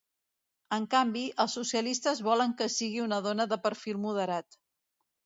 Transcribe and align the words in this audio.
En 0.77 0.85
canvi, 0.93 1.21
els 1.43 1.57
socialistes 1.59 2.21
volen 2.29 2.55
que 2.63 2.69
sigui 2.77 3.05
una 3.05 3.21
dona 3.27 3.47
de 3.53 3.59
perfil 3.67 4.01
moderat. 4.07 4.59